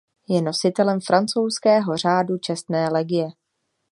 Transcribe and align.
Je 0.29 0.41
nositelem 0.41 0.99
francouzského 0.99 1.97
Řádu 1.97 2.37
čestné 2.37 2.89
legie. 2.89 3.27